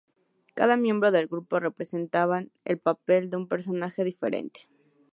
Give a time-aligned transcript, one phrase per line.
[0.55, 4.67] Cada miembro del grupo representaban el papel de un personaje diferente.